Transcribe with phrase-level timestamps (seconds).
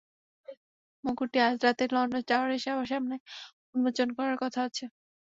[1.03, 3.15] মুকুটটি আজ রাতে লন্ডন টাওয়ারে সবার সামনে
[3.73, 4.85] উন্মোচন করার কথা আছে।